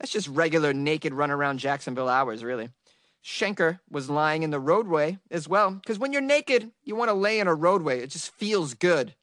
that's 0.00 0.12
just 0.12 0.28
regular 0.28 0.72
naked 0.72 1.14
run 1.14 1.30
around 1.30 1.58
Jacksonville 1.58 2.08
hours, 2.08 2.42
really. 2.42 2.70
Shenker 3.24 3.80
was 3.90 4.08
lying 4.08 4.42
in 4.42 4.50
the 4.50 4.60
roadway 4.60 5.18
as 5.30 5.48
well. 5.48 5.72
Because 5.72 5.98
when 5.98 6.12
you're 6.12 6.22
naked, 6.22 6.70
you 6.84 6.94
want 6.94 7.08
to 7.08 7.14
lay 7.14 7.40
in 7.40 7.48
a 7.48 7.54
roadway. 7.54 8.00
It 8.00 8.10
just 8.10 8.30
feels 8.30 8.74
good. 8.74 9.14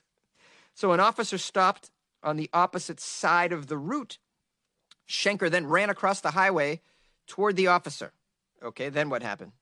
so 0.74 0.92
an 0.92 1.00
officer 1.00 1.38
stopped 1.38 1.90
on 2.22 2.36
the 2.36 2.50
opposite 2.52 3.00
side 3.00 3.52
of 3.52 3.66
the 3.68 3.78
route. 3.78 4.18
Shenker 5.08 5.50
then 5.50 5.66
ran 5.66 5.90
across 5.90 6.20
the 6.20 6.32
highway 6.32 6.80
toward 7.26 7.56
the 7.56 7.66
officer. 7.68 8.12
Okay, 8.62 8.90
then 8.90 9.08
what 9.08 9.22
happened? 9.22 9.52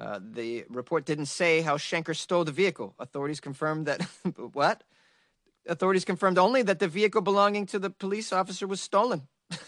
Uh, 0.00 0.20
the 0.22 0.64
report 0.68 1.04
didn't 1.04 1.26
say 1.26 1.60
how 1.60 1.76
Shenker 1.76 2.16
stole 2.16 2.44
the 2.44 2.52
vehicle. 2.52 2.94
Authorities 2.98 3.40
confirmed 3.40 3.86
that. 3.86 4.02
what? 4.52 4.84
Authorities 5.66 6.04
confirmed 6.04 6.38
only 6.38 6.62
that 6.62 6.78
the 6.78 6.88
vehicle 6.88 7.20
belonging 7.20 7.66
to 7.66 7.78
the 7.78 7.90
police 7.90 8.32
officer 8.32 8.66
was 8.66 8.80
stolen. 8.80 9.28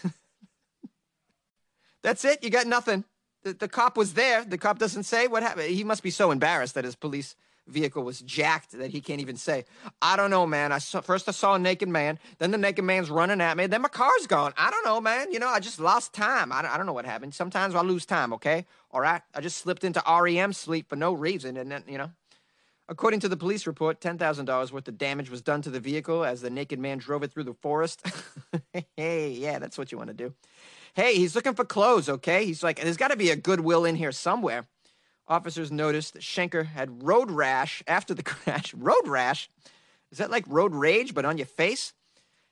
That's 2.01 2.25
it. 2.25 2.43
You 2.43 2.49
got 2.49 2.67
nothing. 2.67 3.05
The, 3.45 3.53
the 3.53 3.67
cop 3.67 3.95
was 3.95 4.15
there. 4.15 4.43
The 4.43 4.57
cop 4.57 4.79
doesn't 4.79 5.03
say 5.03 5.27
what 5.27 5.43
happened. 5.43 5.69
He 5.69 5.83
must 5.83 6.01
be 6.01 6.09
so 6.09 6.31
embarrassed 6.31 6.73
that 6.73 6.83
his 6.83 6.95
police 6.95 7.35
vehicle 7.67 8.03
was 8.03 8.21
jacked 8.21 8.71
that 8.71 8.89
he 8.89 9.01
can't 9.01 9.21
even 9.21 9.37
say. 9.37 9.65
I 10.01 10.15
don't 10.15 10.31
know, 10.31 10.47
man. 10.47 10.71
I 10.71 10.79
saw, 10.79 11.01
first 11.01 11.29
I 11.29 11.31
saw 11.31 11.53
a 11.53 11.59
naked 11.59 11.87
man, 11.87 12.17
then 12.39 12.49
the 12.49 12.57
naked 12.57 12.83
man's 12.83 13.11
running 13.11 13.41
at 13.41 13.55
me, 13.55 13.67
then 13.67 13.83
my 13.83 13.87
car's 13.87 14.25
gone. 14.25 14.51
I 14.57 14.71
don't 14.71 14.83
know, 14.83 14.99
man. 14.99 15.31
You 15.31 15.37
know, 15.37 15.47
I 15.47 15.59
just 15.59 15.79
lost 15.79 16.11
time. 16.11 16.51
I 16.51 16.67
I 16.67 16.75
don't 16.75 16.87
know 16.87 16.93
what 16.93 17.05
happened. 17.05 17.35
Sometimes 17.35 17.75
I 17.75 17.81
lose 17.81 18.05
time. 18.05 18.33
Okay, 18.33 18.65
all 18.89 19.01
right. 19.01 19.21
I 19.35 19.41
just 19.41 19.57
slipped 19.57 19.83
into 19.83 20.01
REM 20.07 20.51
sleep 20.51 20.89
for 20.89 20.95
no 20.95 21.13
reason, 21.13 21.55
and 21.55 21.71
then 21.71 21.83
you 21.87 21.99
know. 21.99 22.11
According 22.87 23.19
to 23.21 23.27
the 23.27 23.35
police 23.35 23.65
report, 23.65 23.99
$10,000 23.99 24.71
worth 24.71 24.87
of 24.87 24.97
damage 24.99 25.31
was 25.31 25.41
done 25.41 25.63
to 25.63 25.71
the 25.71 25.79
vehicle 25.79 26.23
as 26.23 26.41
the 26.41 26.51
naked 26.51 26.77
man 26.77 26.99
drove 26.99 27.23
it 27.23 27.31
through 27.31 27.45
the 27.45 27.55
forest. 27.55 28.05
hey, 28.95 29.31
yeah, 29.31 29.57
that's 29.57 29.75
what 29.75 29.91
you 29.91 29.97
want 29.97 30.09
to 30.09 30.13
do. 30.13 30.35
Hey, 30.95 31.15
he's 31.15 31.35
looking 31.35 31.55
for 31.55 31.65
clothes, 31.65 32.07
okay? 32.07 32.45
He's 32.45 32.63
like, 32.63 32.81
there's 32.81 32.95
got 32.95 33.09
to 33.09 33.17
be 33.17 33.29
a 33.29 33.35
goodwill 33.35 33.83
in 33.83 33.95
here 33.95 34.13
somewhere. 34.13 34.65
Officers 35.27 35.69
noticed 35.69 36.13
that 36.13 36.21
Shenker 36.21 36.65
had 36.65 37.03
road 37.03 37.29
rash 37.29 37.83
after 37.85 38.13
the 38.13 38.23
crash. 38.23 38.73
road 38.73 39.05
rash? 39.05 39.49
Is 40.11 40.19
that 40.19 40.31
like 40.31 40.45
road 40.47 40.73
rage, 40.73 41.13
but 41.13 41.25
on 41.25 41.37
your 41.37 41.47
face? 41.47 41.91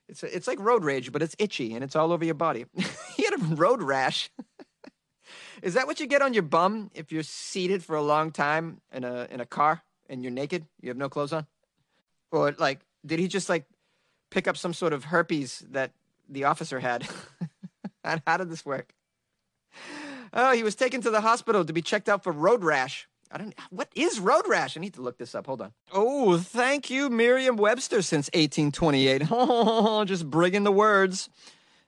It's, 0.09 0.23
it's 0.23 0.45
like 0.45 0.59
road 0.59 0.83
rage, 0.83 1.13
but 1.13 1.21
it's 1.21 1.37
itchy 1.39 1.73
and 1.73 1.85
it's 1.85 1.95
all 1.95 2.11
over 2.11 2.25
your 2.25 2.33
body. 2.33 2.65
he 3.15 3.23
had 3.23 3.33
a 3.33 3.55
road 3.55 3.81
rash. 3.81 4.29
Is 5.61 5.75
that 5.75 5.87
what 5.87 6.01
you 6.01 6.07
get 6.07 6.21
on 6.21 6.33
your 6.33 6.43
bum 6.43 6.91
if 6.93 7.13
you're 7.13 7.23
seated 7.23 7.81
for 7.81 7.95
a 7.95 8.01
long 8.01 8.31
time 8.31 8.81
in 8.91 9.05
a 9.05 9.27
in 9.31 9.39
a 9.39 9.45
car 9.45 9.81
and 10.09 10.21
you're 10.21 10.31
naked? 10.31 10.65
You 10.81 10.89
have 10.89 10.97
no 10.97 11.07
clothes 11.07 11.31
on? 11.31 11.47
Or 12.31 12.53
like 12.57 12.81
did 13.05 13.19
he 13.19 13.29
just 13.29 13.47
like 13.47 13.65
pick 14.29 14.49
up 14.49 14.57
some 14.57 14.73
sort 14.73 14.91
of 14.91 15.05
herpes 15.05 15.63
that 15.71 15.91
the 16.27 16.43
officer 16.43 16.81
had? 16.81 17.07
How 18.27 18.37
did 18.37 18.49
this 18.49 18.65
work? 18.65 18.93
Oh, 20.33 20.53
he 20.53 20.63
was 20.63 20.75
taken 20.75 21.01
to 21.01 21.09
the 21.09 21.21
hospital 21.21 21.63
to 21.63 21.73
be 21.73 21.81
checked 21.81 22.09
out 22.09 22.23
for 22.23 22.31
road 22.31 22.63
rash. 22.63 23.07
I 23.31 23.37
don't. 23.37 23.55
What 23.71 23.89
is 23.95 24.19
road 24.19 24.47
rash? 24.47 24.77
I 24.77 24.79
need 24.79 24.93
to 24.95 25.01
look 25.01 25.17
this 25.17 25.33
up. 25.33 25.47
Hold 25.47 25.61
on. 25.61 25.73
Oh, 25.91 26.37
thank 26.37 26.89
you, 26.89 27.09
Merriam-Webster, 27.09 28.01
since 28.01 28.29
1828. 28.33 29.23
Oh, 29.31 30.05
just 30.05 30.29
bringing 30.29 30.63
the 30.63 30.71
words. 30.71 31.29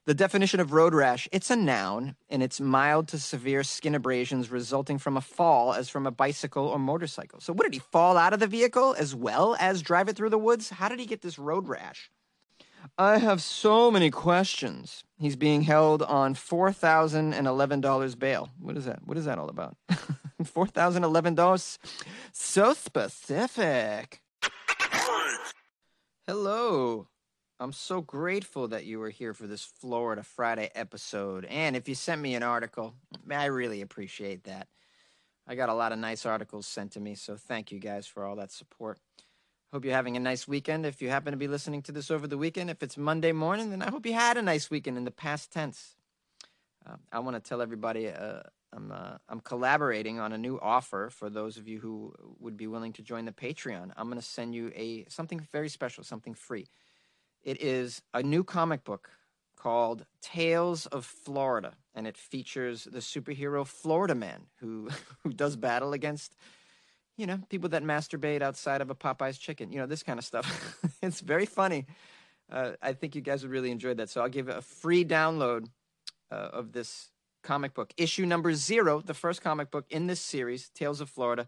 The 0.05 0.13
definition 0.13 0.59
of 0.59 0.71
road 0.71 0.93
rash, 0.93 1.27
it's 1.31 1.49
a 1.49 1.55
noun, 1.55 2.15
and 2.29 2.43
it's 2.43 2.61
mild 2.61 3.07
to 3.07 3.17
severe 3.17 3.63
skin 3.63 3.95
abrasions 3.95 4.51
resulting 4.51 4.99
from 4.99 5.17
a 5.17 5.21
fall 5.21 5.73
as 5.73 5.89
from 5.89 6.05
a 6.05 6.11
bicycle 6.11 6.67
or 6.67 6.77
motorcycle. 6.77 7.39
So 7.39 7.53
what 7.53 7.63
did 7.63 7.73
he 7.73 7.79
fall 7.79 8.15
out 8.15 8.31
of 8.31 8.39
the 8.39 8.45
vehicle 8.45 8.95
as 8.99 9.15
well 9.15 9.55
as 9.59 9.81
drive 9.81 10.07
it 10.07 10.15
through 10.15 10.29
the 10.29 10.37
woods? 10.37 10.69
How 10.69 10.89
did 10.89 10.99
he 10.99 11.07
get 11.07 11.23
this 11.23 11.39
road 11.39 11.67
rash? 11.67 12.11
I 12.97 13.17
have 13.17 13.41
so 13.41 13.91
many 13.91 14.09
questions. 14.11 15.03
He's 15.17 15.35
being 15.35 15.61
held 15.61 16.01
on 16.01 16.35
$4,011 16.35 18.19
bail. 18.19 18.49
What 18.59 18.77
is 18.77 18.85
that? 18.85 19.05
What 19.05 19.17
is 19.17 19.25
that 19.25 19.37
all 19.37 19.49
about? 19.49 19.77
$4,011? 20.43 21.77
So 22.31 22.73
specific. 22.73 24.21
Hello. 26.27 27.07
I'm 27.59 27.71
so 27.71 28.01
grateful 28.01 28.67
that 28.67 28.85
you 28.85 28.99
were 28.99 29.09
here 29.09 29.33
for 29.33 29.47
this 29.47 29.63
Florida 29.63 30.23
Friday 30.23 30.69
episode. 30.75 31.45
And 31.45 31.75
if 31.75 31.87
you 31.87 31.95
sent 31.95 32.21
me 32.21 32.35
an 32.35 32.43
article, 32.43 32.95
I 33.31 33.45
really 33.45 33.81
appreciate 33.81 34.43
that. 34.43 34.67
I 35.47 35.55
got 35.55 35.69
a 35.69 35.73
lot 35.73 35.91
of 35.91 35.99
nice 35.99 36.25
articles 36.25 36.65
sent 36.65 36.93
to 36.93 36.99
me, 36.99 37.15
so 37.15 37.37
thank 37.37 37.71
you 37.71 37.79
guys 37.79 38.07
for 38.07 38.25
all 38.25 38.35
that 38.37 38.51
support. 38.51 38.99
Hope 39.73 39.83
you're 39.83 39.93
having 39.93 40.15
a 40.15 40.21
nice 40.21 40.47
weekend. 40.47 40.85
If 40.85 41.01
you 41.01 41.09
happen 41.09 41.31
to 41.31 41.37
be 41.37 41.47
listening 41.47 41.81
to 41.83 41.91
this 41.91 42.09
over 42.09 42.27
the 42.27 42.37
weekend, 42.37 42.69
if 42.69 42.81
it's 42.81 42.97
Monday 42.97 43.31
morning, 43.31 43.71
then 43.71 43.81
I 43.81 43.89
hope 43.89 44.05
you 44.05 44.13
had 44.13 44.37
a 44.37 44.41
nice 44.41 44.69
weekend 44.69 44.97
in 44.97 45.03
the 45.03 45.11
past 45.11 45.51
tense. 45.51 45.95
Uh, 46.85 46.95
I 47.11 47.19
want 47.19 47.35
to 47.35 47.49
tell 47.49 47.61
everybody 47.61 48.09
uh, 48.09 48.41
I'm 48.75 48.91
uh, 48.91 49.17
I'm 49.29 49.39
collaborating 49.39 50.19
on 50.19 50.33
a 50.33 50.37
new 50.37 50.59
offer 50.59 51.09
for 51.09 51.29
those 51.29 51.57
of 51.57 51.67
you 51.67 51.79
who 51.79 52.13
would 52.39 52.57
be 52.57 52.67
willing 52.67 52.93
to 52.93 53.01
join 53.01 53.25
the 53.25 53.31
Patreon. 53.31 53.91
I'm 53.97 54.07
going 54.07 54.19
to 54.19 54.25
send 54.25 54.53
you 54.53 54.71
a 54.75 55.05
something 55.07 55.45
very 55.51 55.69
special, 55.69 56.03
something 56.03 56.33
free. 56.33 56.67
It 57.43 57.61
is 57.61 58.01
a 58.13 58.21
new 58.21 58.43
comic 58.43 58.83
book 58.83 59.09
called 59.55 60.05
Tales 60.21 60.85
of 60.87 61.05
Florida, 61.05 61.73
and 61.93 62.05
it 62.05 62.17
features 62.17 62.83
the 62.85 62.99
superhero 62.99 63.65
Florida 63.65 64.15
Man 64.15 64.47
who 64.59 64.89
who 65.23 65.31
does 65.31 65.55
battle 65.55 65.93
against 65.93 66.35
you 67.17 67.25
know 67.25 67.39
people 67.49 67.69
that 67.69 67.83
masturbate 67.83 68.41
outside 68.41 68.81
of 68.81 68.89
a 68.89 68.95
Popeye's 68.95 69.37
chicken. 69.37 69.71
You 69.71 69.79
know 69.79 69.85
this 69.85 70.03
kind 70.03 70.19
of 70.19 70.25
stuff. 70.25 70.77
it's 71.01 71.21
very 71.21 71.45
funny. 71.45 71.85
Uh, 72.51 72.71
I 72.81 72.93
think 72.93 73.15
you 73.15 73.21
guys 73.21 73.43
would 73.43 73.51
really 73.51 73.71
enjoy 73.71 73.93
that. 73.95 74.09
So 74.09 74.21
I'll 74.21 74.29
give 74.29 74.49
a 74.49 74.61
free 74.61 75.03
download 75.03 75.67
uh, 76.31 76.49
of 76.53 76.73
this 76.73 77.09
comic 77.43 77.73
book, 77.73 77.93
issue 77.97 78.25
number 78.25 78.53
zero, 78.53 79.01
the 79.01 79.13
first 79.13 79.41
comic 79.41 79.71
book 79.71 79.85
in 79.89 80.07
this 80.07 80.19
series, 80.19 80.69
Tales 80.69 80.99
of 80.99 81.09
Florida, 81.09 81.47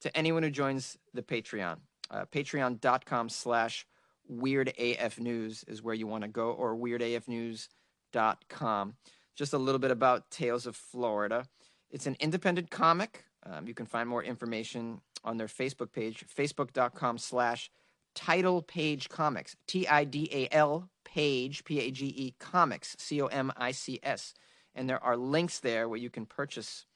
to 0.00 0.14
anyone 0.16 0.42
who 0.42 0.50
joins 0.50 0.98
the 1.14 1.22
Patreon. 1.22 1.78
Uh, 2.10 2.24
Patreon.com 2.26 3.28
slash 3.28 3.86
Weird 4.28 4.72
AF 4.78 5.20
News 5.20 5.64
is 5.68 5.82
where 5.82 5.94
you 5.94 6.06
want 6.06 6.22
to 6.22 6.28
go, 6.28 6.50
or 6.50 6.76
weirdafnews.com. 6.76 8.94
Just 9.36 9.52
a 9.52 9.58
little 9.58 9.78
bit 9.78 9.90
about 9.90 10.30
Tales 10.30 10.66
of 10.66 10.76
Florida. 10.76 11.44
It's 11.90 12.06
an 12.06 12.16
independent 12.20 12.70
comic. 12.70 13.24
Um, 13.48 13.66
you 13.66 13.74
can 13.74 13.86
find 13.86 14.08
more 14.08 14.22
information 14.22 15.00
on 15.24 15.36
their 15.36 15.46
Facebook 15.46 15.92
page, 15.92 16.24
facebook.com 16.36 17.18
slash 17.18 17.70
tidal 18.14 18.62
page 18.62 19.08
comics, 19.08 19.56
T 19.66 19.86
I 19.86 20.04
D 20.04 20.28
A 20.32 20.54
L 20.54 20.90
page, 21.04 21.64
P 21.64 21.80
A 21.80 21.90
G 21.90 22.06
E 22.06 22.34
comics, 22.38 22.96
C 22.98 23.22
O 23.22 23.26
M 23.26 23.52
I 23.56 23.72
C 23.72 24.00
S. 24.02 24.34
And 24.74 24.88
there 24.88 25.02
are 25.02 25.16
links 25.16 25.60
there 25.60 25.88
where 25.88 25.98
you 25.98 26.10
can 26.10 26.26
purchase 26.26 26.86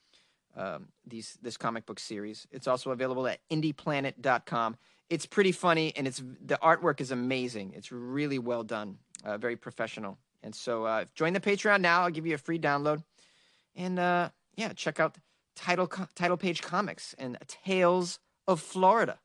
um, 0.57 0.89
these 1.07 1.39
this 1.41 1.57
comic 1.57 1.87
book 1.87 2.01
series. 2.01 2.47
It's 2.51 2.67
also 2.67 2.91
available 2.91 3.27
at 3.27 3.41
indieplanet.com 3.51 4.77
it's 5.11 5.27
pretty 5.27 5.53
funny 5.53 5.93
and 5.97 6.07
it's 6.07 6.23
the 6.47 6.59
artwork 6.63 7.01
is 7.01 7.11
amazing. 7.11 7.73
It's 7.77 7.93
really 7.93 8.39
well 8.39 8.63
done, 8.63 8.99
uh, 9.25 9.37
very 9.37 9.57
professional. 9.57 10.19
And 10.43 10.55
so 10.55 10.85
uh, 10.85 11.05
join 11.15 11.35
the 11.35 11.41
Patreon 11.41 11.81
now. 11.81 12.03
I'll 12.03 12.11
give 12.11 12.27
you 12.27 12.35
a 12.35 12.39
free 12.39 12.59
download, 12.59 13.03
and 13.77 13.99
uh, 13.99 14.31
yeah, 14.57 14.73
check 14.73 14.99
out 14.99 15.19
tidal 15.61 15.87
tidal 16.15 16.37
page 16.37 16.63
comics 16.63 17.15
and 17.19 17.37
Tales 17.47 18.19
of 18.49 18.61
Florida 18.61 19.19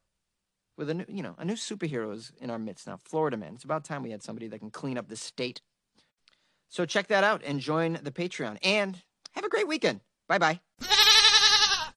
with 0.78 0.90
a 0.90 0.94
new 0.94 1.06
you 1.08 1.24
know 1.24 1.36
a 1.38 1.46
new 1.46 1.54
superhero 1.54 2.14
is 2.14 2.32
in 2.40 2.50
our 2.50 2.60
midst 2.60 2.88
now. 2.88 3.00
Florida 3.06 3.38
man. 3.38 3.54
It's 3.56 3.64
about 3.64 3.84
time 3.84 4.04
we 4.04 4.12
had 4.12 4.24
somebody 4.24 4.48
that 4.48 4.60
can 4.60 4.72
clean 4.72 4.98
up 4.98 5.08
the 5.08 5.16
state. 5.16 5.62
So 6.70 6.86
check 6.86 7.08
that 7.08 7.24
out 7.24 7.42
and 7.46 7.60
join 7.60 8.00
the 8.02 8.12
Patreon 8.12 8.58
and 8.62 9.02
have 9.32 9.46
a 9.46 9.50
great 9.50 9.68
weekend. 9.68 10.02
Bye 10.28 10.40
bye. 10.40 10.60